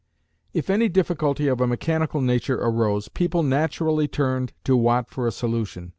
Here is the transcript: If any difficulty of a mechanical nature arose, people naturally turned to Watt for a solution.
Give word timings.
If 0.51 0.71
any 0.71 0.89
difficulty 0.89 1.47
of 1.47 1.61
a 1.61 1.67
mechanical 1.67 2.21
nature 2.21 2.57
arose, 2.57 3.07
people 3.07 3.43
naturally 3.43 4.07
turned 4.07 4.51
to 4.63 4.75
Watt 4.75 5.11
for 5.11 5.27
a 5.27 5.31
solution. 5.31 5.89